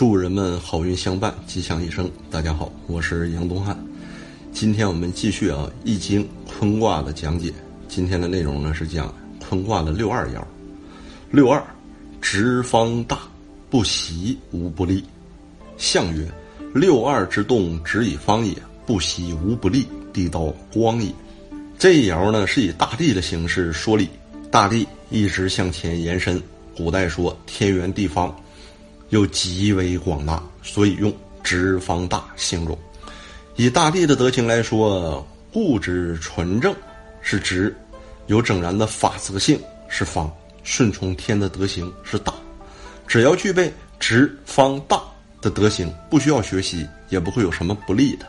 [0.00, 2.10] 祝人们好运相伴，吉祥一生。
[2.30, 3.78] 大家好，我是杨东汉。
[4.50, 7.52] 今天我们继续啊《易经》坤卦的讲解。
[7.86, 9.14] 今天的内容呢是讲
[9.46, 10.42] 坤卦的六二爻。
[11.30, 11.62] 六二，
[12.18, 13.18] 直方大，
[13.68, 15.04] 不习无不利。
[15.76, 16.26] 象曰：
[16.74, 18.54] 六二之动，直以方也；
[18.86, 21.12] 不习无不利，地道光也。
[21.78, 24.08] 这一爻呢是以大地的形式说理，
[24.50, 26.42] 大地一直向前延伸。
[26.74, 28.34] 古代说天圆地方。
[29.10, 32.76] 又极为广大，所以用“直方大”形容。
[33.56, 36.74] 以大地的德行来说，固执纯正
[37.20, 37.76] 是直，
[38.26, 40.30] 有整然的法则性是方，
[40.62, 42.32] 顺从天的德行是大。
[43.06, 45.02] 只要具备直方大
[45.42, 48.26] 的德行，不需要学习，也不会有什么不利的。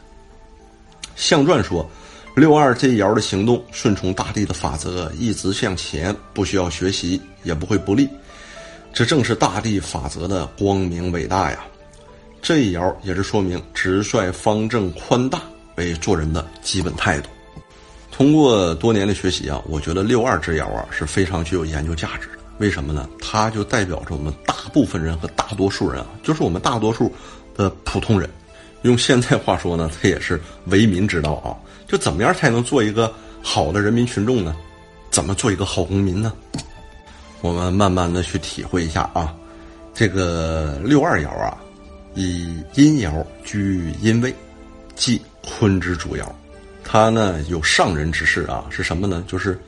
[1.15, 1.87] 象传说，
[2.35, 8.09] 六二这一爻的行动顺从大地的法则，一直向前，不需要学习，也不会不利。
[8.93, 11.65] 这正是大地法则的光明伟大呀！
[12.41, 15.41] 这一爻也是说明直率、方正、宽大
[15.75, 17.29] 为做人的基本态度。
[18.11, 22.33] 通过多年的学习啊，我觉得六二之爻啊是非常具有研究价值的。
[22.57, 23.07] 为什么呢？
[23.21, 27.11] 它就代表着我们大部分人和大多数人啊，就是我们大多数
[27.55, 28.29] 的普通人。
[28.81, 31.55] 用现在话说呢，它也是为民之道啊！
[31.87, 33.11] 就怎么样才能做一个
[33.41, 34.55] 好的人民群众呢？
[35.09, 36.33] 怎么做一个好公民呢？
[37.41, 39.33] 我们慢慢的去体会一下啊，
[39.95, 41.57] 这个六二爻啊，
[42.13, 44.33] 以阴爻居阴位，
[44.95, 46.23] 即坤之主爻，
[46.83, 49.23] 它呢有上人之势啊，是什么呢？
[49.27, 49.59] 就是，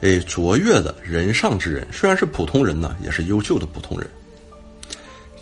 [0.00, 4.08] 哎，卓越的人上之人，虽然是普通人呢，也是优秀的普通人。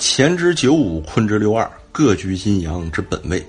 [0.00, 3.44] 乾之九五，坤之六二，各居阴阳之本位，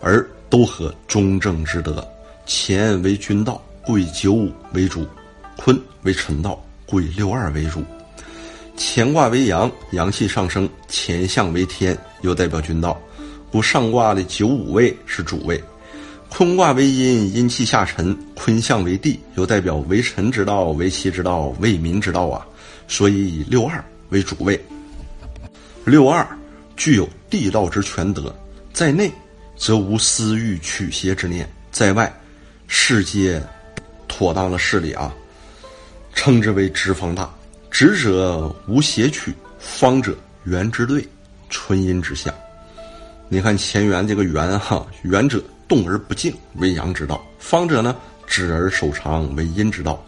[0.00, 2.06] 而都合中正之德。
[2.46, 5.02] 乾为君道，故以九五为主；
[5.56, 6.60] 坤为臣道。
[6.92, 7.82] 故以六二为主，
[8.76, 13.00] 乾卦为阳，阳气上升；乾象为天，又代表君道，
[13.50, 15.58] 故上卦的九五位是主位。
[16.28, 22.46] 坤卦为阴，阴气下沉；坤象为地，又代表为臣之道、为妻之道、为民之道啊。
[22.86, 24.62] 所以以六二为主位。
[25.86, 26.28] 六二
[26.76, 28.36] 具有地道之全德，
[28.70, 29.10] 在内
[29.56, 32.14] 则无私欲取邪之念，在外
[32.66, 33.42] 世界
[34.06, 35.10] 妥当的势力啊。
[36.14, 37.32] 称之为直方大，
[37.70, 41.06] 直者无邪曲，方者圆之对，
[41.50, 42.32] 纯阴之象。
[43.28, 47.96] 你看乾元这个圆哈，圆者动而不静，为阳之道；方者呢，
[48.26, 50.04] 止而守长，为阴之道。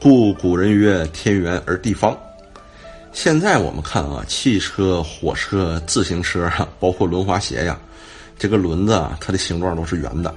[0.00, 2.18] 故古人曰：天圆而地方。
[3.12, 7.78] 现在我们看啊，汽车、火车、自行车啊，包括轮滑鞋呀，
[8.38, 10.34] 这个轮子啊，它的形状都是圆的。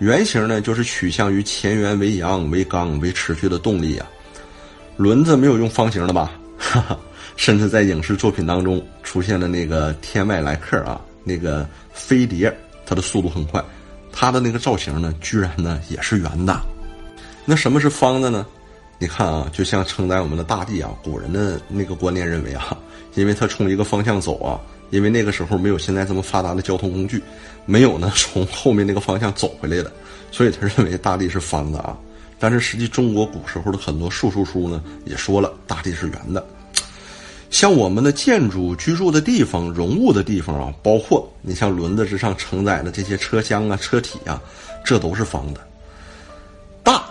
[0.00, 4.06] 圆形呢，就是取向于乾元为阳、为刚、为持续的动力啊。
[4.96, 6.32] 轮子没有用方形的吧？
[6.58, 6.98] 哈哈，
[7.36, 12.54] 甚至在影视作品当中出现了那个天外来客啊，那个飞碟，
[12.86, 13.62] 它的速度很快，
[14.10, 16.58] 它的那个造型呢，居然呢也是圆的。
[17.44, 18.46] 那什么是方的呢？
[18.98, 22.76] 你看啊，就像承载我们的大地啊，古人的那个观念认为啊，
[23.14, 24.58] 因为它冲一个方向走啊，
[24.88, 27.22] 因为那个时候没有现在这么发达的交通工具，
[27.66, 29.92] 没有呢从后面那个方向走回来的，
[30.32, 31.94] 所以他认为大地是方的啊。
[32.38, 36.44] 但是实际中国古时候的很多术数书呢，也说了大地是圆的。
[37.48, 44.42] 像我们的建筑、居住的地方、容物的地方啊，包括你像轮子之上承载的这些车厢啊、车体啊，
[44.84, 45.60] 这都是方的。
[46.82, 47.04] 大，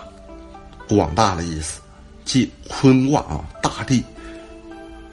[0.88, 1.80] 广大的意思，
[2.24, 4.03] 即坤卦啊，大地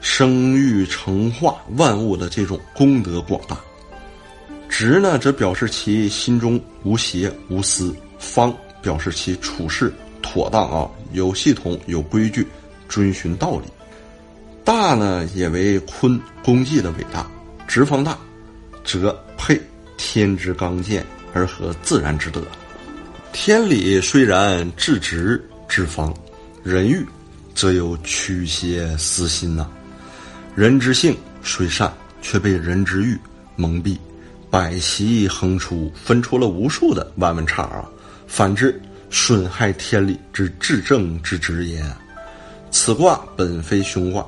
[0.01, 3.57] 生育成化万物的这种功德广大。
[4.69, 7.95] 直呢，则表示其心中无邪无私。
[8.19, 9.93] 方表示其处事。
[10.23, 12.47] 妥当啊，有系统、有规矩，
[12.89, 13.65] 遵循道理。
[14.65, 17.29] 大呢，也为坤功绩的伟大。
[17.67, 18.17] 直方大，
[18.83, 19.59] 则配
[19.97, 22.41] 天之刚健而合自然之德。
[23.31, 26.13] 天理虽然至直之方，
[26.63, 27.05] 人欲
[27.53, 29.69] 则有曲邪私心呐。
[30.55, 31.91] 人之性虽善，
[32.21, 33.17] 却被人之欲
[33.55, 33.97] 蒙蔽，
[34.49, 37.89] 百习横出，分出了无数的弯弯叉啊。
[38.27, 38.79] 反之。
[39.13, 41.85] 损害天理之至正之直也。
[42.71, 44.25] 此卦本非凶卦，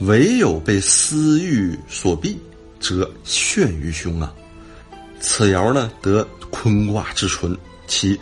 [0.00, 2.34] 唯有被私欲所蔽，
[2.80, 4.32] 则陷于凶啊。
[5.20, 7.54] 此爻呢得坤卦之纯，
[7.86, 8.18] 其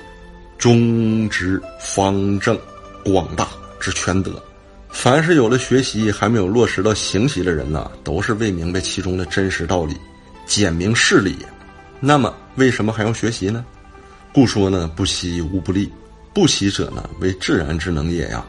[0.58, 2.58] 中直方正
[3.04, 3.48] 广大
[3.78, 4.42] 之全德。
[4.90, 9.96] 凡是有了学习还没有落实到行习的人呢，都是未明白其中的真实道理，
[10.44, 11.36] 简明事理。
[12.00, 13.64] 那么为什么还要学习呢？
[14.34, 15.88] 故说呢，不习无不利。
[16.32, 18.44] 不习者呢，为自然之能也呀，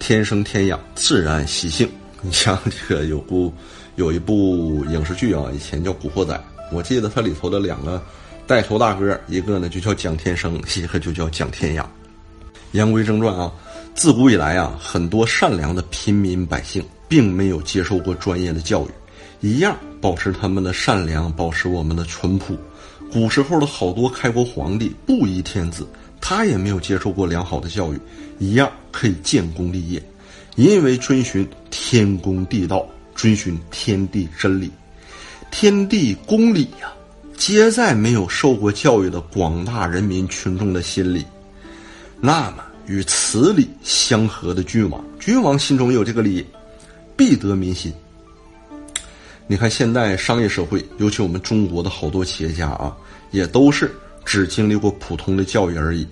[0.00, 1.88] 天生天养，自然习性。
[2.20, 3.54] 你像这个有部
[3.94, 6.34] 有一部影视剧啊，以前叫《古惑仔》，
[6.72, 8.02] 我记得它里头的两个
[8.44, 11.88] 带头大哥，一个呢就叫蒋天生，一个就叫蒋天养。
[12.72, 13.52] 言归正传啊，
[13.94, 18.88] 自古以来啊，很多善良的平民百姓并没有接受过专业的教育，
[19.46, 22.58] 一样保持他们的善良，保持我们的淳朴。
[23.12, 25.86] 古时候的好多开国皇帝，布衣天子，
[26.20, 27.98] 他也没有接受过良好的教育，
[28.38, 30.02] 一样可以建功立业，
[30.56, 32.86] 因为遵循天公地道，
[33.16, 34.70] 遵循天地真理，
[35.50, 36.92] 天地公理呀，
[37.36, 41.24] 皆在没有受过教育的广大人民群众的心里。
[42.20, 46.46] 那么，与此理相合的君王，君王心中有这个理，
[47.16, 47.92] 必得民心。
[49.50, 52.96] 你看，现代商业社会，尤其我们中国的好多企业家啊，
[53.32, 53.92] 也都是
[54.24, 56.06] 只经历过普通的教育而已。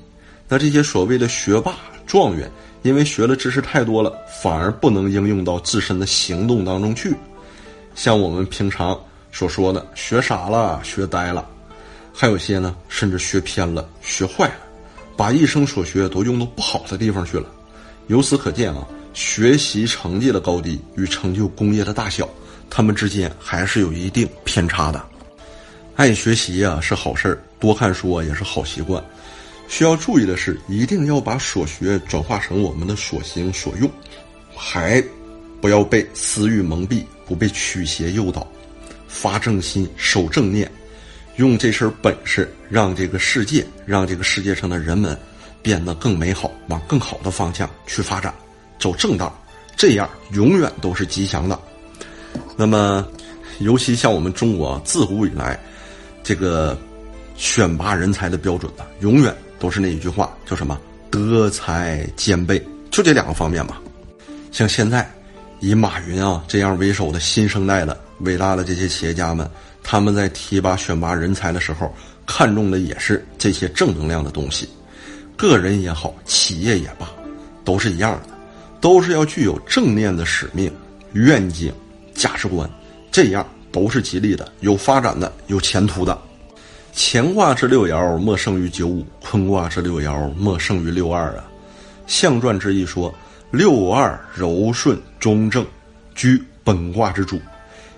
[0.48, 2.50] 那这些所谓的学霸、状元，
[2.82, 4.12] 因为学的知识太多了，
[4.42, 7.14] 反而不能应用到自身的行动当中去。
[7.94, 9.00] 像我们平常
[9.30, 11.48] 所说的，学傻了、学呆了，
[12.12, 14.56] 还有些呢，甚至学偏了、学坏了，
[15.16, 17.46] 把一生所学都用到不好的地方去了。
[18.08, 22.28] 由此可见啊，学习成绩的高低与成就功业的大小。
[22.70, 25.04] 他们之间还是有一定偏差的。
[25.96, 29.02] 爱学习呀是好事儿，多看书啊也是好习惯。
[29.66, 33.90] 需要注意的是，一定要把所学转化成我们的所行所用，
[34.54, 35.04] 还
[35.60, 38.46] 不要被私欲蒙蔽，不被曲邪诱导，
[39.08, 40.70] 发正心，守正念，
[41.36, 45.18] 用这身本事让这个世界，让这个世界上的人们
[45.60, 48.32] 变得更美好，往更好的方向去发展，
[48.78, 49.36] 走正道，
[49.76, 51.60] 这样永远都是吉祥的。
[52.56, 53.06] 那么，
[53.58, 55.58] 尤其像我们中国自古以来，
[56.22, 56.76] 这个
[57.36, 60.78] 选拔人才的标准呢，永远都是那一句话，叫什么
[61.10, 63.80] “德才兼备”，就这两个方面吧。
[64.50, 65.08] 像现在
[65.60, 69.48] 以马云啊这样为首的新生代的伟大的这些企业家们，
[69.82, 71.94] 他们在提拔选拔人才的时候，
[72.26, 74.68] 看重的也是这些正能量的东西。
[75.36, 77.08] 个人也好，企业也罢，
[77.64, 78.30] 都是一样的，
[78.80, 80.72] 都是要具有正念的使命、
[81.12, 81.72] 愿景。
[82.18, 82.68] 价值观，
[83.12, 86.18] 这样都是吉利的，有发展的，有前途的。
[86.92, 91.44] 乾卦之六爻莫胜于九五，坤卦之六爻莫胜于六二啊。
[92.08, 93.14] 象传之意说，
[93.52, 95.64] 六二柔顺中正，
[96.16, 97.40] 居本卦之主。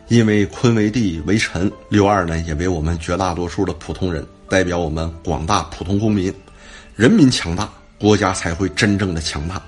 [0.08, 6.34] 因为坤为地为臣，六二呢也为我们绝大多数的普通人，代表我们广大普通公民。
[6.94, 9.62] 人民强大，国家才会真正的强大。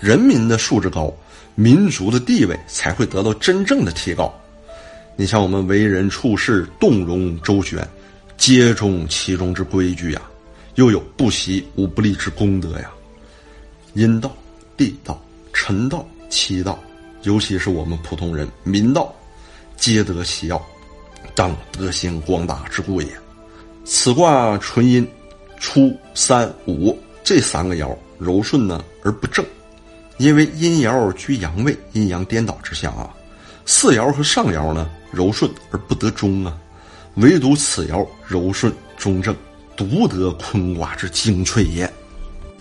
[0.00, 1.12] 人民的素质高。
[1.58, 4.32] 民族的地位才会得到真正的提高。
[5.16, 7.84] 你像我们为人处事动容周全，
[8.36, 10.22] 皆中其中之规矩呀，
[10.76, 12.88] 又有不习无不利之功德呀。
[13.94, 14.32] 阴道、
[14.76, 15.20] 地道、
[15.52, 16.78] 臣道、妻道，
[17.24, 19.12] 尤其是我们普通人民道，
[19.76, 20.64] 皆得其要，
[21.34, 23.08] 当德行广大之故也。
[23.84, 25.04] 此卦纯阴，
[25.58, 29.44] 初三五这三个爻柔顺呢而不正。
[30.18, 33.08] 因为阴爻居阳位，阴阳颠倒之象啊。
[33.64, 36.56] 四爻和上爻呢柔顺而不得中啊，
[37.14, 39.34] 唯独此爻柔顺中正，
[39.76, 41.90] 独得坤卦之精粹也。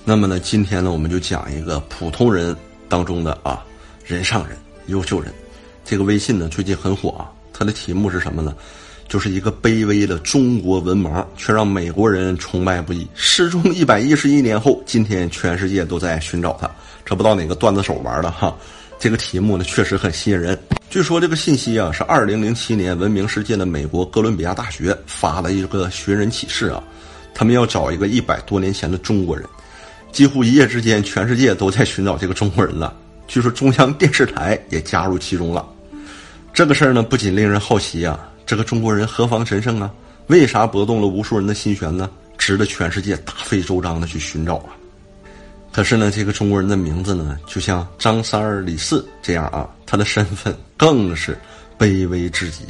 [0.05, 2.55] 那么呢，今天呢，我们就讲一个普通人
[2.87, 3.65] 当中的啊
[4.05, 5.33] 人上人、优秀人。
[5.83, 8.55] 这个微信呢最近很火啊，它的题目是什么呢？
[9.07, 13.07] 就是一个卑微的中国文盲，却让美国人崇拜不已。
[13.13, 16.69] 失踪一百一十一年后，今天全世界都在寻找他。
[17.07, 18.53] 这不知道哪个段子手玩的哈，
[18.99, 20.59] 这个题目呢确实很吸引人。
[20.89, 26.83] 据说这个信息啊是二零零七年闻名世界的美国哥伦比亚大学发的一个寻人启事啊，
[27.33, 29.47] 他们要找一个一百多年前的中国人，
[30.11, 32.93] 几乎一夜之间全世界都在寻找这个中国人了。
[33.25, 35.65] 据说中央电视台也加入其中了。
[36.53, 39.89] 这个事儿呢不仅令人好奇啊，这个中国人何方神圣啊？
[40.27, 42.09] 为啥拨动了无数人的心弦呢？
[42.37, 44.75] 值得全世界大费周章的去寻找啊！
[45.77, 51.37] 可是呢，这个中国人的名字呢，就像张三儿、李四这样啊，他的身份更是
[51.77, 52.63] 卑微至极。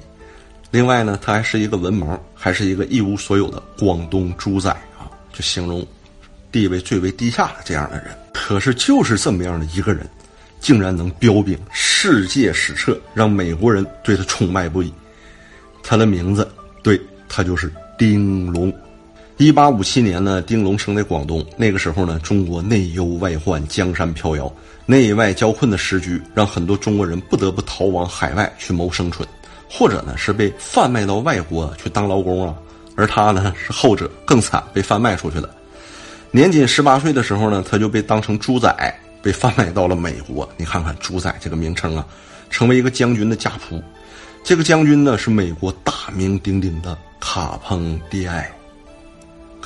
[0.71, 5.87] 另外呢，他还是一个文盲，还是一个一无所有的广东猪仔啊，就形容
[6.51, 8.07] 地位最为低下的这样的人。
[8.33, 10.05] 可是就是这么样的一个人，
[10.59, 14.91] 竟然能彪炳世界史册，让美国人对他崇拜不已。
[15.81, 16.45] 他的名字，
[16.83, 16.99] 对
[17.29, 18.69] 他就是丁龙。
[19.37, 21.45] 一八五七年呢，丁龙生在广东。
[21.55, 24.51] 那个时候呢，中国内忧外患，江山飘摇，
[24.87, 29.27] 内外交困的时局，让很多中国人不得不逃往海外去谋生存，
[29.69, 32.55] 或者呢是被贩卖到外国去当劳工啊。
[32.95, 35.47] 而他呢是后者更惨，被贩卖出去了。
[36.31, 38.75] 年仅十八岁的时候呢，他就被当成猪仔，
[39.21, 40.49] 被贩卖到了美国。
[40.57, 42.03] 你看看“猪仔”这个名称啊，
[42.49, 43.79] 成为一个将军的家仆。
[44.43, 48.51] 这个将军呢是美国大名鼎鼎的卡彭蒂埃。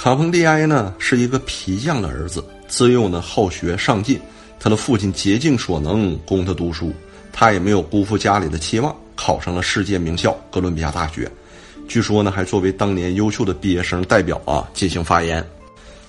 [0.01, 4.19] 卡彭蒂埃呢是一个皮匠的儿子，自幼呢好学上进，
[4.59, 6.91] 他的父亲竭尽所能供他读书，
[7.31, 11.31] 他也没有辜负家里的期望，考上了世界名校哥伦比亚大学。
[11.87, 15.47] 据说呢还作为当年优秀的毕业生代表啊进行发言。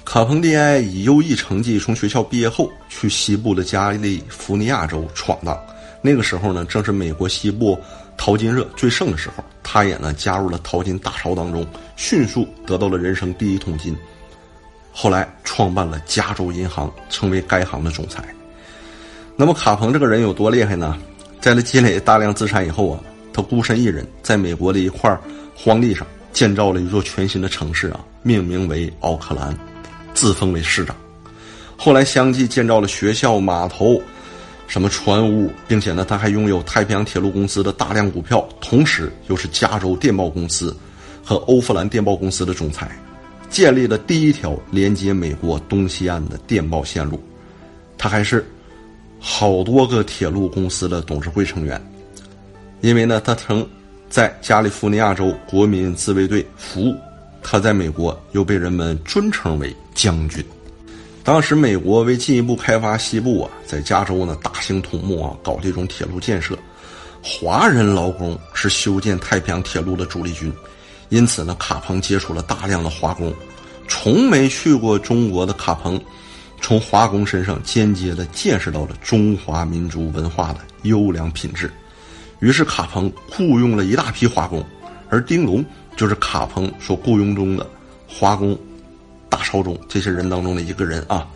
[0.07, 5.61] 卡彭蒂埃以优异成绩从学校毕业后，去西部的加利福尼亚州闯荡。
[6.01, 7.79] 那个时候呢，正是美国西部
[8.17, 11.67] 淘金热最盛的时候，他也呢加入了淘金大潮当中，
[11.97, 13.97] 迅速得到了人生第一桶金。
[14.93, 18.23] 后来创办了加州银行，成为该行的总裁。
[19.37, 20.99] 那么卡彭这个人有多厉害呢？
[21.41, 23.01] 在他积累大量资产以后啊，
[23.33, 25.19] 他孤身一人在美国的一块
[25.57, 29.57] 荒地上建造了一座全新的城市啊，命名为奥克兰，
[30.13, 30.95] 自封为市长。
[31.77, 34.01] 后来相继建造了学校、码头。
[34.73, 40.75] 什么船坞，并且呢，他还拥有太平洋铁路公司的大量股票，同时又是加州电报公司
[41.23, 42.91] 和欧弗兰电报公司的总裁，
[43.51, 47.23] 建立了第一条连接美国东西岸的电报线路。
[47.99, 48.43] 他还是
[49.21, 51.79] 好多个铁路公司的董事会成员，
[52.81, 53.69] 因为呢，他曾
[54.09, 56.97] 在加利福尼亚州国民自卫队服务，
[57.43, 60.43] 他在美国又被人们尊称为将军。
[61.25, 66.59] 当时，美国为进一步开发西部啊，在加州呢大兴土木啊，搞这种铁路建设。
[67.23, 70.53] 华人劳工是修建太平洋铁路的主力军，
[71.11, 73.33] 因此呢，卡彭接触了大量的华工。
[73.87, 76.01] 从没去过中国的卡彭，
[76.61, 81.71] 从华工身上间接的见识到了中华民族文化的优良品质。
[82.41, 84.65] 于是，卡彭雇佣了一大批华工，
[85.09, 85.65] 而丁龙
[85.97, 87.65] 就是卡彭所雇佣中的
[88.09, 88.59] 华工。
[89.53, 91.29] 大朝中这些人当中的一个人啊，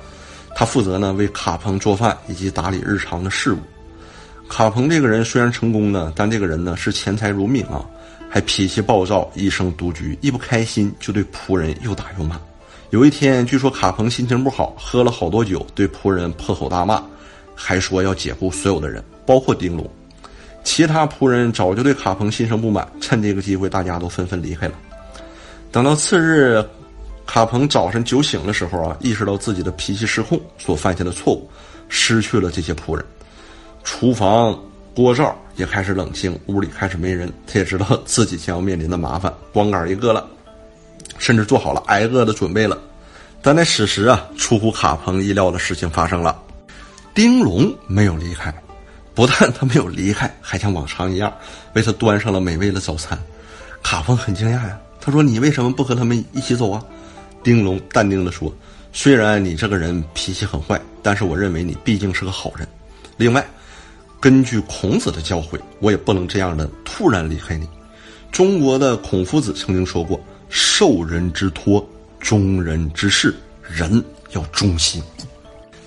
[0.54, 3.58] 他负责呢为卡彭做饭以及打理日常的事务。
[4.48, 7.84] 卡彭这个人虽然成功呢，但这个人呢是钱财如命啊，
[8.30, 12.40] 还脾气暴躁，一生独居，一不开心就对仆人又打又骂。
[12.88, 17.02] 有一天，据说卡彭心情不好，喝了好多酒，对仆人破口大骂，
[17.54, 19.86] 还说要解雇所有的人，包括丁龙。
[20.64, 24.72] 其他仆人早就对卡彭心生不满，趁这个机会，大家都纷纷离开了。
[25.70, 26.64] 等到次日。
[27.26, 31.50] 卡彭早晨酒醒的时候啊，意识到自己的脾气失控所犯下的错误，
[31.88, 33.04] 失去了这些仆人，
[33.84, 34.58] 厨房
[34.94, 37.30] 锅灶也开始冷清，屋里开始没人。
[37.46, 40.26] 他也知道自己将要面临的麻烦，光杆一个了，
[41.18, 42.78] 甚至做好了挨饿的准备了。
[43.42, 46.40] 但那此时啊，出乎卡彭意料的事情发生了，
[47.12, 48.54] 丁龙没有离开，
[49.14, 51.32] 不但他没有离开，还像往常一样
[51.74, 53.18] 为他端上了美味的早餐。
[53.82, 56.82] 卡彭很惊讶呀，他说：“你为什么不和他们一起走啊？”
[57.46, 58.52] 丁龙淡定地说
[58.92, 62.66] ：“虽然你这个人脾气很坏，但是我认为你毕竟是个好人。
[63.16, 63.46] 另外，
[64.18, 67.64] 根据孔子的教诲，我也不能这样的突然离开你。
[68.32, 71.88] 中国的孔夫子曾经说过：‘受人之托，
[72.18, 75.00] 忠人之事，人要忠心。’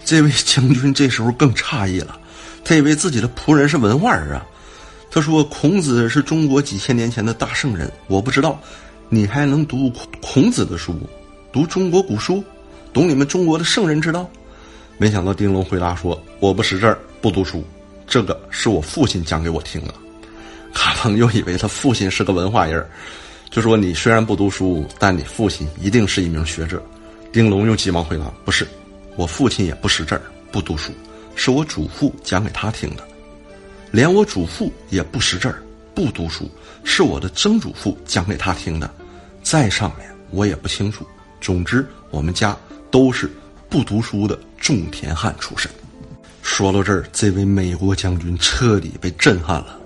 [0.05, 2.17] 这位将军这时候更诧异了，
[2.63, 4.47] 他以为自己的仆人是文化人啊。
[5.11, 8.57] 他说：‘孔子是中国几千年前的大圣人，我不知道
[9.09, 10.95] 你还能读孔子的书。’”
[11.51, 12.43] 读中国古书，
[12.93, 14.29] 懂你们中国的圣人之道。
[14.99, 17.63] 没想到丁龙回答说：“我不识字儿，不读书，
[18.05, 19.93] 这个是我父亲讲给我听的。”
[20.73, 22.87] 卡彭又以为他父亲是个文化人，
[23.49, 26.83] 就说：“你虽然不读书，但你父亲一定是一名学者。”
[27.33, 28.67] 丁龙又急忙回答：“不是，
[29.15, 30.91] 我父亲也不识字儿，不读书，
[31.35, 33.03] 是我祖父讲给他听的。
[33.89, 35.63] 连我祖父也不识字儿，
[35.95, 36.47] 不读书，
[36.83, 38.87] 是我的曾祖父讲给他听的。
[39.41, 41.03] 再上面我也不清楚。”
[41.41, 42.55] 总之，我们家
[42.91, 43.29] 都是
[43.69, 45.69] 不读书的种田汉出身。
[46.41, 49.77] 说到这儿，这位美国将军彻底被震撼了。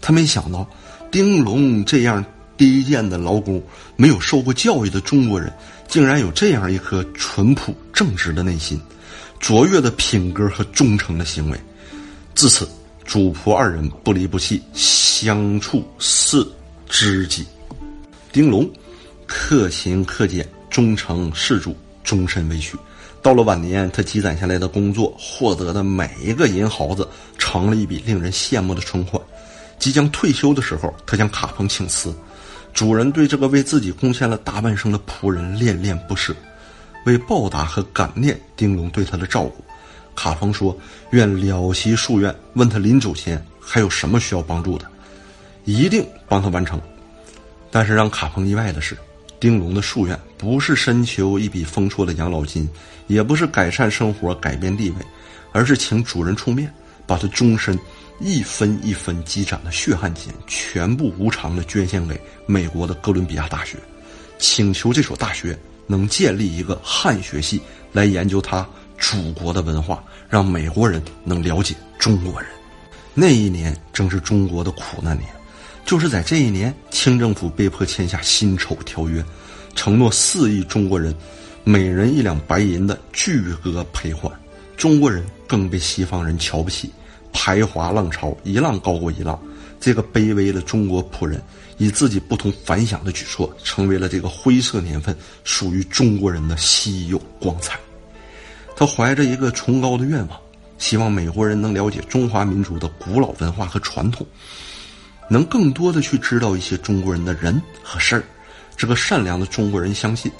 [0.00, 0.68] 他没想到，
[1.10, 2.24] 丁龙这样
[2.56, 3.62] 低贱的劳工、
[3.96, 5.52] 没有受过教育的中国人，
[5.88, 8.80] 竟然有这样一颗淳朴正直的内心、
[9.40, 11.58] 卓越的品格和忠诚的行为。
[12.34, 12.68] 自此，
[13.04, 16.50] 主仆二人不离不弃，相处似
[16.88, 17.46] 知己。
[18.32, 18.70] 丁龙
[19.26, 20.48] 克勤克俭。
[20.74, 22.76] 忠诚事主，终身未娶。
[23.22, 27.06] 到了晚年，他积攒下来的工作获得的每一个银毫子，
[27.38, 29.22] 成了一笔令人羡慕的存款。
[29.78, 32.12] 即将退休的时候，他向卡彭请辞。
[32.72, 36.34] 主人对这个为自己贡献了大半生的仆人恋恋不舍。
[37.06, 39.64] 为报答和感念丁龙对他的照顾，
[40.16, 40.76] 卡彭说
[41.12, 44.86] ：“愿了其夙愿，问他临走前还有什么需要帮助的，
[45.66, 46.80] 一定帮他完成。”
[47.70, 48.98] 但是让卡彭意外的是。
[49.44, 52.66] 丁龙的夙愿不是深求一笔丰硕的养老金，
[53.08, 54.96] 也不是改善生活、改变地位，
[55.52, 56.72] 而是请主人出面，
[57.06, 57.78] 把他终身
[58.20, 63.76] 一分一分积攒的血汗钱，全部无偿的捐献给美国的哥伦比亚大学，
[64.38, 65.54] 请求这所大学
[65.86, 67.60] 能建立一个汉学系
[67.92, 68.66] 来研究他
[68.98, 72.50] 祖国的文化，让美国人能了解中国人。
[73.12, 75.28] 那一年正是中国的苦难年，
[75.84, 79.22] 就是在这一年，清政府被迫签下辛丑条约，
[79.74, 81.14] 承诺四亿中国人
[81.62, 84.32] 每人一两白银的巨额赔款。
[84.76, 86.90] 中国人更被西方人瞧不起，
[87.32, 89.38] 排华浪潮一浪高过一浪。
[89.78, 91.42] 这个卑微的中国仆人
[91.76, 95.14] 以自己不同凡响的举措，成为了这个灰色年份
[95.44, 97.78] 属于中国人的稀有光彩。
[98.74, 100.40] 他怀着一个崇高的愿望，
[100.78, 104.26] 希望美国人能了解中华民族的古老文化和传统，
[105.28, 108.24] 能更多的去知道一些中国人的人和事儿。
[108.76, 110.30] 这个善良的中国人相信，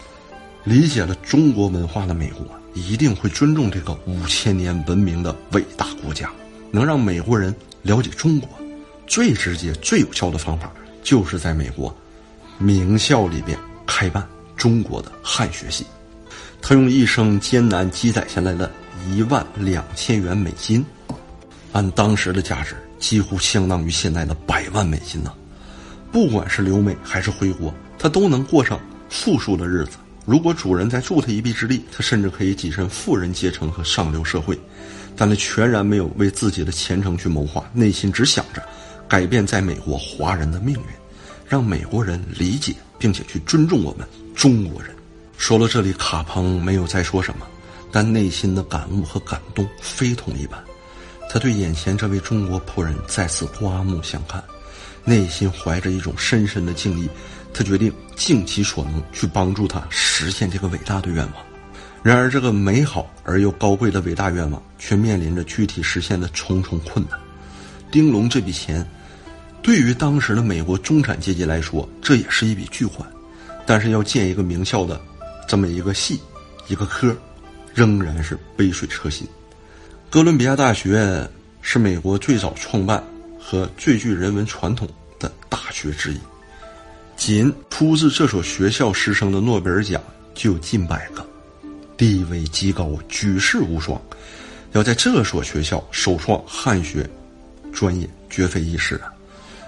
[0.64, 2.46] 理解了中国文化的美国。
[2.74, 6.28] 一定会尊重这个五千年文明的伟大国家，
[6.72, 8.48] 能让美国人了解中国，
[9.06, 11.96] 最直接、最有效的方法就是在美国
[12.58, 14.26] 名校里边开办
[14.56, 15.86] 中国的汉学系。
[16.60, 18.68] 他用一生艰难积攒下来的
[19.08, 20.84] 一万两千元美金，
[21.70, 22.74] 按当时的价值，
[23.04, 25.30] 几乎相当于现在的百万美金呢。
[26.10, 28.80] 不管是留美还是回国，他都能过上
[29.10, 29.98] 富庶的日子。
[30.24, 34.58] 如果主人再助他一臂之力，他甚至可以跻身富人阶层和上流社会，
[35.14, 38.62] 但他全然没有为自己的前程去谋划，内心只想着
[39.06, 40.86] 改变在美国华人的命运，
[41.46, 44.96] 让美国人理解并且去尊重我们中国人。
[45.36, 47.46] 说到这里，卡彭没有再说什么，
[47.92, 50.58] 但内心的感悟和感动非同一般。
[51.30, 54.42] 他对眼前这位中国仆人再次刮目相看，
[55.04, 57.08] 内心怀着一种深深的敬意。
[57.52, 61.34] 他决定尽其所能去帮助他实现这个伟大的愿望，
[62.02, 67.16] 然而这个美好而又高贵的伟大愿望却面临着具体实现的重重困难。
[67.92, 68.84] 丁龙这笔钱，
[69.62, 73.08] 对于当时的美国中产阶级来说，这也是一笔巨款，
[73.64, 75.00] 但是要建一个名校的
[75.46, 76.20] 这么一个系，
[76.66, 77.16] 一个科，
[77.72, 79.24] 仍然是杯水车薪。
[80.14, 81.28] 哥伦比亚大学
[81.60, 83.02] 是美国最早创办
[83.36, 86.20] 和最具人文传统的大学之一。
[87.16, 90.00] 仅出自这所学校师生的诺贝尔奖
[90.32, 91.26] 就有近百个，
[91.96, 94.00] 地位极高，举世无双。
[94.70, 97.10] 要在这所学校首创汉学
[97.72, 99.10] 专业，绝非易事啊！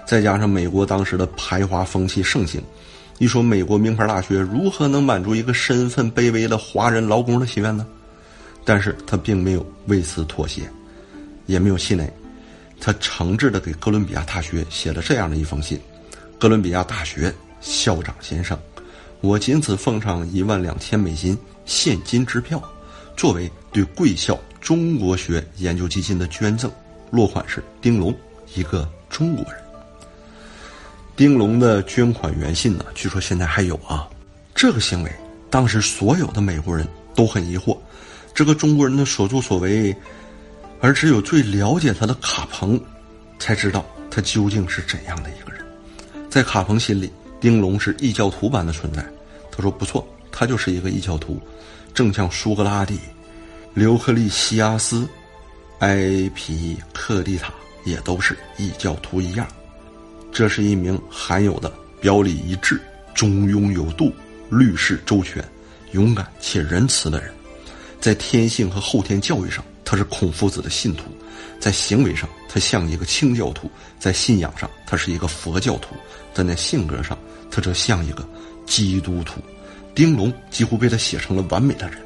[0.05, 2.63] 再加上美国当时的排华风气盛行，
[3.17, 7.85] 一说美国名牌大学如何能满足一个身份卑微的华人劳工的心愿呢？
[8.67, 10.69] 但是他并没有为此妥协，
[11.45, 12.11] 也没有气馁，
[12.81, 15.79] 他诚挚的给哥伦比亚大学写了这样的一封信。
[16.37, 18.59] 哥伦比亚大学校长先生，
[19.21, 22.61] 我仅此奉上一万两千美金现金支票，
[23.15, 26.69] 作为对贵校中国学研究基金的捐赠。
[27.09, 28.13] 落款是丁龙，
[28.53, 29.61] 一个中国人。
[31.15, 32.83] 丁龙的捐款原信呢？
[32.93, 34.09] 据说现在还有啊。
[34.53, 35.11] 这个行为，
[35.49, 37.77] 当时所有的美国人都很疑惑，
[38.37, 39.95] 这个中国人的所作所为，
[40.79, 42.79] 而只有最了解他的卡彭，
[43.39, 45.65] 才知道他究竟是怎样的一个人。
[46.29, 49.03] 在卡彭心里，丁龙是异教徒般的存在。
[49.51, 51.41] 他说：“不错，他就是一个异教徒，
[51.95, 52.99] 正像苏格拉底、
[53.73, 55.09] 刘克利西亚斯、
[55.79, 57.51] 埃皮克利塔
[57.85, 59.47] 也都是异教徒一样。
[60.31, 62.79] 这是一名罕有的表里一致、
[63.15, 64.13] 中庸有度、
[64.47, 65.43] 虑事周全、
[65.93, 67.33] 勇敢且仁慈的人。
[67.99, 71.03] 在天性和后天教育上，他是孔夫子的信徒；
[71.59, 73.67] 在行为上，他像一个清教徒；
[73.99, 75.95] 在信仰上，他是一个佛教徒。”
[76.33, 77.17] 但在性格上，
[77.49, 78.27] 他则像一个
[78.65, 79.41] 基督徒。
[79.95, 81.97] 丁龙几乎被他写成了完美的人，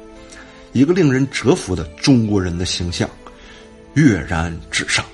[0.72, 3.06] 一个令人折服的中国人的形象
[3.92, 5.04] 跃然纸上。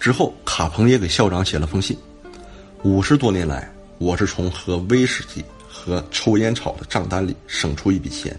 [0.00, 1.94] 之后，卡彭也给校长写了封信：
[2.82, 8.34] 五十多年来，我是从喝威士忌和抽烟草的账单里省出一笔钱，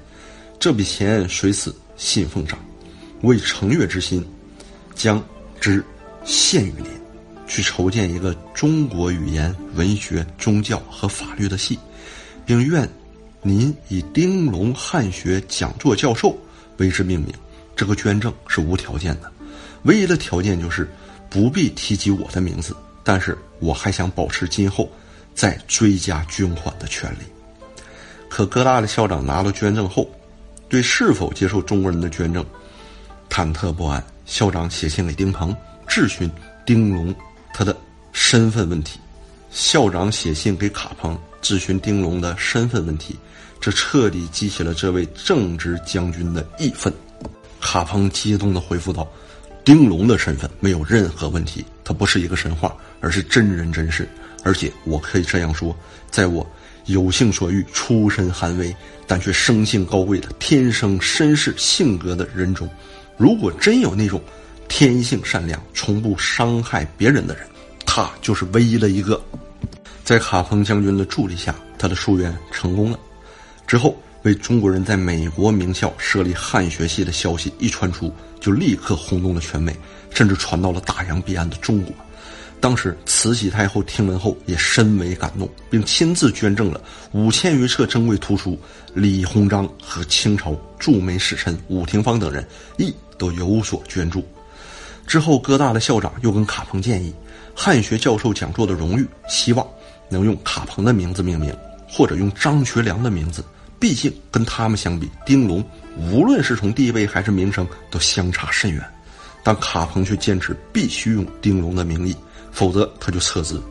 [0.60, 2.58] 这笔钱随此信奉上，
[3.21, 4.25] 为成悦之心，
[4.95, 5.23] 将
[5.60, 5.84] 之
[6.23, 6.88] 献于您。
[7.45, 11.77] 去筹建一个中国语言、文学、宗教和法律的系，
[12.45, 12.89] 并愿
[13.41, 16.36] 您以丁龙汉学讲座教授
[16.77, 17.32] 为之命名。
[17.75, 19.29] 这个捐赠是无条件的，
[19.84, 20.89] 唯一的条件就是
[21.29, 22.75] 不必提及我的名字。
[23.03, 24.89] 但是我还想保持今后
[25.36, 27.25] 再追加捐款的权利。
[28.29, 30.10] 可哥大的校长拿到捐赠后，
[30.69, 32.45] 对是否接受中国人的捐赠
[33.30, 34.04] 忐忑不安。
[34.26, 35.56] 校长写信给丁鹏
[35.88, 36.30] 质询
[36.65, 37.13] 丁龙。
[37.54, 37.78] 他的
[38.12, 38.99] 身份问题，
[39.52, 43.15] 校长写信给卡彭质询丁龙的身份问题，
[43.62, 46.91] 这彻底激起了这位正直将军的义愤。
[47.62, 49.08] 卡彭激动地回复道
[49.63, 54.10] ：“丁龙的身份没有任何问题，他不是一个神话，而是真人真事。
[54.43, 55.76] 而且我可以这样说，
[56.10, 56.45] 在我
[56.86, 58.76] 有幸所遇、出身寒微
[59.08, 62.69] 但却生性高贵的天生绅士性格的人中，
[63.17, 64.22] 如果真有那种
[64.67, 67.46] 天性善良、从不伤害别人的人，
[67.86, 69.22] 他就是唯一的一个。
[70.04, 73.00] 在卡彭将军的助力下，他的夙愿成功了。
[73.65, 79.74] 之后，为中国人在美国名校设立汉学系的消息一传出，就立刻轰动了全美，
[80.10, 81.93] 甚至传到了大洋彼岸的中国。
[82.63, 88.58] 当时，慈禧太后听闻后也深为感动，并亲自捐赠了五千余册珍贵图书。
[88.93, 92.47] 李鸿章和清朝驻美使臣伍廷芳等人
[92.78, 94.26] 亦都有所捐助。
[95.06, 97.13] 之后，哥大的校长又跟卡彭建议，
[97.54, 99.67] 汉学教授讲座的荣誉，希望。
[100.08, 101.54] 能用卡彭的名字命名，
[101.86, 103.43] 或者用张学良的名字，
[103.78, 105.62] 毕竟跟他们相比，丁龙
[105.97, 108.82] 无论是从地位还是名声都相差甚远。
[109.43, 112.15] 但卡彭却坚持必须用丁龙的名义，
[112.54, 113.62] 否则他就撤资。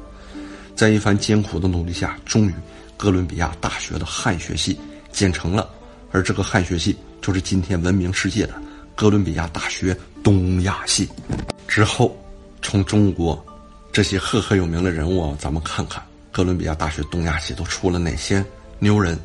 [0.74, 2.54] 在一番艰苦的努力下，终于
[2.96, 4.78] 哥伦比亚大学的汉学系
[5.12, 5.70] 建成了，
[6.10, 8.54] 而这个汉学系就是今天闻名世界的
[8.94, 11.08] 哥伦比亚大学东亚系。
[11.68, 12.16] 之后，
[12.60, 13.42] 从中国
[13.92, 16.02] 这些赫赫有名的人物啊，咱们看看。
[16.30, 18.44] 哥伦比亚大学东亚系都出了哪些
[18.78, 19.18] 牛人？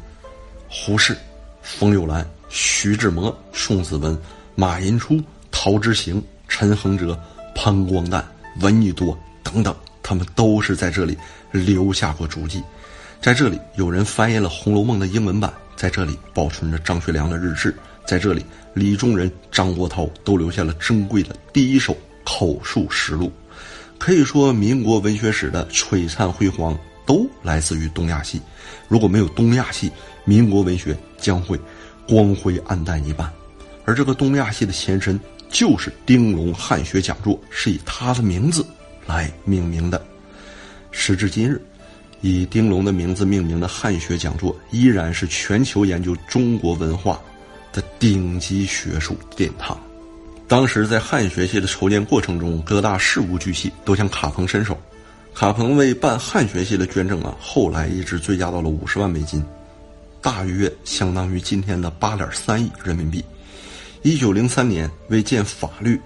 [0.69, 1.17] 胡适、
[1.61, 4.19] 冯友兰、徐志摩、宋子文、
[4.55, 5.17] 马寅初、
[5.49, 7.17] 陶之行、陈恒哲、
[7.55, 8.21] 潘光旦、
[8.59, 11.17] 闻一多等等，他们都是在这里
[11.51, 12.61] 留下过足迹。
[13.21, 17.71] 在这里，有人翻译了《红楼梦》的英文版；在这里，保存着张学良的日志；
[18.05, 23.31] 在这里，李宗仁、张国焘都留下了珍贵的第一手口述实录。
[23.97, 26.77] 可以说，民国文学史的璀璨辉煌。
[27.07, 28.41] 都来自于东亚系，
[28.89, 29.89] 如果没有东亚系，
[30.25, 31.57] 民国文学将会
[32.05, 33.31] 光辉暗淡一半。
[33.85, 35.17] 而这个东亚系的前身
[35.49, 38.61] 就是丁龙汉学讲座，是以他的名字
[39.07, 40.05] 来命名的。
[40.91, 41.61] 时至今日，
[42.21, 47.21] 以丁龙的名字命名的汉学讲座依然是全球研究中国文化
[47.71, 49.79] 的顶级学术殿堂。
[50.47, 54.77] 当时在汉学系的筹建过程中，各大事无巨细都向卡彭伸手。
[55.35, 59.43] 卡彭为办汉学系的捐赠啊，后来一直追加到了五十万美金，
[60.21, 63.23] 大约相当于今天的八点三亿人民币。
[64.01, 65.99] 一九零三年为建法律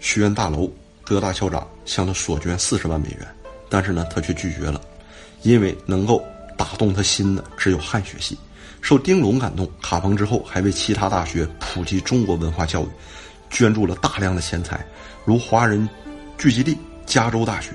[0.00, 0.72] 学院大楼，
[1.04, 3.26] 哥大校长向他索捐四十万美元，
[3.68, 4.80] 但是呢，他却拒绝了，
[5.42, 6.24] 因为能够
[6.56, 8.38] 打动他心的只有汉学系。
[8.80, 12.88] 受丁龙感动，卡彭之后还为其他大学普及中国文化教育，
[13.50, 14.84] 捐助了大量的钱财，
[15.24, 15.88] 如华人
[16.36, 17.70] 聚集地加州大学。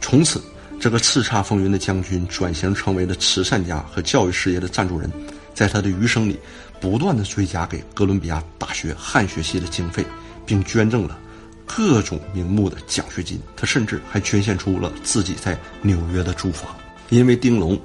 [0.00, 0.42] 从此，
[0.80, 5.10] 这个叱咤风云的将军转型成为了慈善家和教育事业的赞助人，
[5.54, 6.38] 在他的余生里，
[6.80, 10.04] 不断的追加给哥伦比亚大学汉学系的经费，
[10.46, 11.18] 并捐赠了
[11.66, 13.40] 各种名目的奖学金。
[13.56, 16.74] 他甚至还捐献出了自己在纽约的住房。
[17.10, 17.78] 因为丁龙，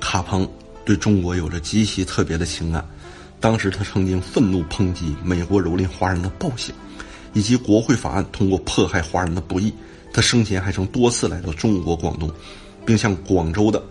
[0.00, 0.48] 卡彭
[0.84, 2.86] 对中国有着极其特别的情感。
[3.40, 6.74] 当时他曾经愤怒抨击美国蹂躏华人的暴行，
[7.32, 9.72] 以及国会法案通过迫害华人的不义。
[10.12, 12.30] 他生前还曾多次来到中国广东，
[12.84, 13.82] 并向广州的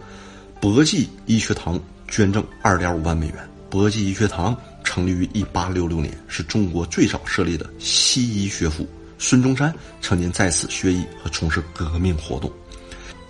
[0.61, 3.37] 博济医学堂捐赠二点五万美元。
[3.71, 8.87] 博济医学堂成立于一八六六年，是中国最早设立的西医学府。
[9.19, 12.51] 孙中山曾经在此学医和从事革命活动。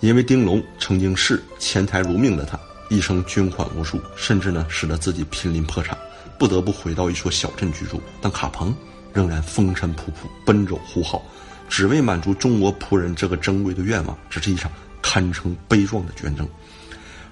[0.00, 5.98] 因为丁龙曾经视钱财如命的他，一生捐款无数，甚至呢使得自己濒临破产，
[6.38, 8.00] 不得不回到一所小镇居住。
[8.22, 8.74] 但卡彭
[9.12, 11.22] 仍然风尘仆仆，奔走呼号。
[11.68, 14.72] 只为满足中国仆人这个珍贵的愿望，这是一场
[15.02, 16.48] 堪称悲壮的捐赠。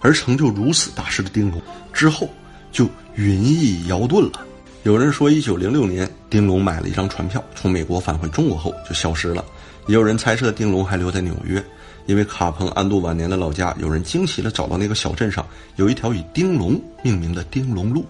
[0.01, 1.61] 而成就如此大事的丁龙
[1.93, 2.29] 之后
[2.71, 4.47] 就云逸遥遁了。
[4.85, 9.45] 有人说，一九零六年丁龙买了一张船票，从美国返回中国后就消失了。
[9.87, 11.63] 也有人猜测丁龙还留在纽约，
[12.07, 18.07] 因为卡彭安度晚年的老家，有人惊奇的找到那个小镇上有一条以丁龙命名的丁龙路。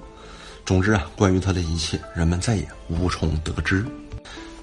[0.67, 3.85] 总之啊，关于他的一切，人们再也无从得知。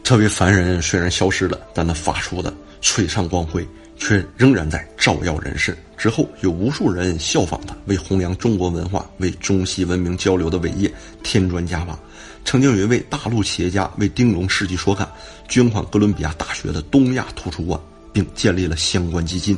[0.04, 5.76] 这位凡人虽然消失了，但他发出的璀璨光辉却仍然在照耀人世。
[5.98, 11.98] 之后有无数人效仿他，为弘扬中国文化、为中西文明交流的伟业添砖加瓦。
[12.44, 15.10] 曾经有一位大陆企业家为丁龙事迹所感，
[15.48, 17.80] 捐款哥伦比亚大学的东亚图书馆，
[18.14, 19.58] 并建立了相关基金。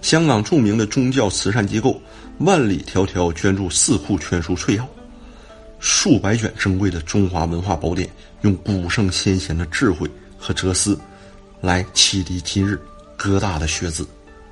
[0.00, 2.00] 香港著名的宗教慈善机构
[2.38, 4.84] 万里迢迢捐助《四库全书粹要》。
[5.78, 8.08] 数百卷珍贵的中华文化宝典，
[8.42, 10.98] 用古圣先贤的智慧和哲思，
[11.60, 12.78] 来启迪今日
[13.16, 14.06] 哥大的学子，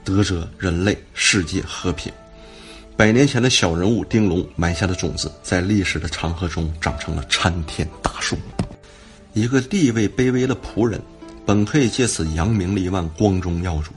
[0.09, 2.12] 得者人类世界和平。
[2.97, 8.37] 百年前的小人物丁龙埋下的种子，在历史的长河中长成了参天大树。
[9.35, 11.01] 一个地位卑微的仆人，
[11.47, 13.92] 本可以借此扬名立万、光宗耀祖，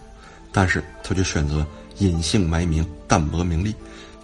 [0.52, 1.65] 但是他却选择
[1.97, 3.74] 隐姓埋名、淡泊名利。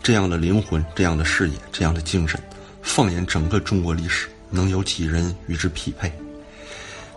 [0.04, 2.40] 这样的灵魂、这样的事业、这样的精神，
[2.84, 6.12] 放眼整个中国历史，能有几人与之匹配？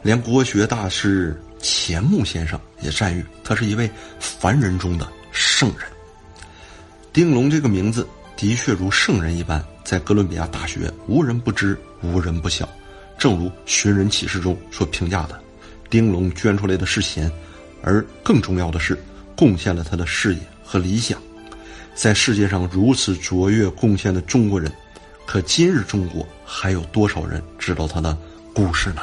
[0.03, 5.87] 连国学大师钱穆先生也赞誉他是一位凡人中的圣人。
[7.13, 12.69] 丁龙这个名字的确如圣人一般，在哥伦比亚大学无人不知，无人不晓。
[13.19, 15.39] 正如《寻人启事》中所评价的，
[15.91, 17.31] 丁龙捐出来的是钱，
[17.83, 18.99] 而更重要的是，
[19.37, 21.21] 贡献了他的事业和理想。
[21.95, 24.73] 在世界上如此卓越贡献的中国人，
[25.27, 28.17] 可今日中国还有多少人知道他的
[28.55, 29.03] 故事呢？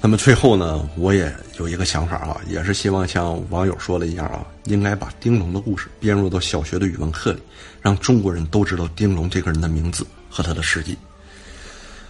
[0.00, 7.42] 那么最后呢，我也有一个想法啊，也是希望像网友说的一样啊，应该把丁龙的故事编入到小学的语文课里，
[7.82, 10.96] 让中国人都知道丁龙这个人的名字和他的事迹。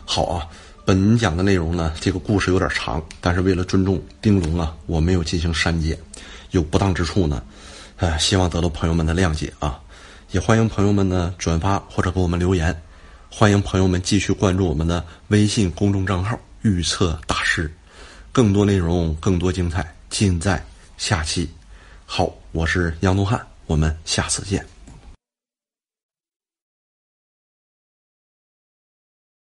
[0.04, 0.46] 好啊，
[0.84, 5.98] 本讲的内容呢，这个故事有点长，但是为了尊重丁龙啊，我没有进行删减，
[6.50, 7.42] 有不当之处呢，
[7.96, 9.80] 呃，希望得到朋友们的谅解啊，
[10.30, 12.82] 也欢迎朋友们呢转发或者给我们留言，
[13.30, 17.72] 欢迎朋友们继续关注我们的微信公众账号“预测大师”。
[18.38, 20.64] 更多内容，更多精彩，尽在
[20.96, 21.50] 下期。
[22.06, 24.64] 好，我是杨东汉，我们下次见。